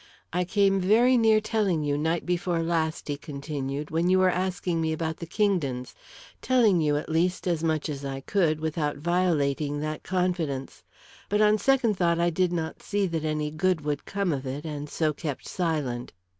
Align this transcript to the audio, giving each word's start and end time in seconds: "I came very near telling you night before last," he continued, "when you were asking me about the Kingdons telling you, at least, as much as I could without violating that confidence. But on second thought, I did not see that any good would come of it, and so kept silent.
"I 0.33 0.45
came 0.45 0.79
very 0.79 1.15
near 1.15 1.39
telling 1.39 1.83
you 1.83 1.95
night 1.95 2.25
before 2.25 2.63
last," 2.63 3.07
he 3.07 3.17
continued, 3.17 3.91
"when 3.91 4.09
you 4.09 4.17
were 4.17 4.31
asking 4.31 4.81
me 4.81 4.93
about 4.93 5.17
the 5.17 5.27
Kingdons 5.27 5.93
telling 6.41 6.81
you, 6.81 6.97
at 6.97 7.07
least, 7.07 7.45
as 7.45 7.63
much 7.63 7.87
as 7.87 8.03
I 8.03 8.21
could 8.21 8.59
without 8.59 8.97
violating 8.97 9.79
that 9.81 10.01
confidence. 10.01 10.81
But 11.29 11.39
on 11.41 11.59
second 11.59 11.97
thought, 11.97 12.19
I 12.19 12.31
did 12.31 12.51
not 12.51 12.81
see 12.81 13.05
that 13.05 13.23
any 13.25 13.51
good 13.51 13.81
would 13.81 14.05
come 14.05 14.33
of 14.33 14.47
it, 14.47 14.65
and 14.65 14.89
so 14.89 15.13
kept 15.13 15.47
silent. 15.47 16.13